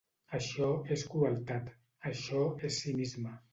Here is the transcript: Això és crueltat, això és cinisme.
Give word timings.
Això 0.37 0.69
és 0.95 1.03
crueltat, 1.11 1.69
això 2.13 2.43
és 2.71 2.83
cinisme. 2.83 3.39